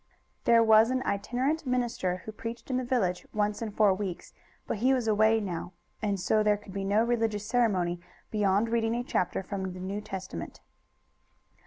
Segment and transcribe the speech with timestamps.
[0.45, 4.33] There was an itinerant minister who preached in the village once in four weeks,
[4.65, 8.01] but he was away now, and so there could be no religious ceremony
[8.31, 10.61] beyond reading a chapter from the New Testament.